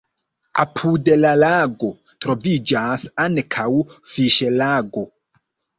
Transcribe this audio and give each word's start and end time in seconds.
Apud 0.61 1.11
la 1.19 1.33
lago 1.43 1.91
troviĝas 2.27 3.07
ankaŭ 3.29 3.71
fiŝlago. 4.15 5.11